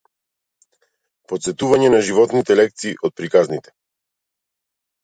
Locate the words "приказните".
3.23-3.79